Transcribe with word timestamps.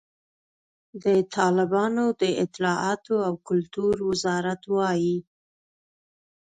د 1.03 1.05
طالبانو 1.35 2.05
د 2.21 2.23
اطلاعاتو 2.43 3.15
او 3.27 3.33
کلتور 3.47 3.95
وزارت 4.09 4.61
وایي، 4.75 5.17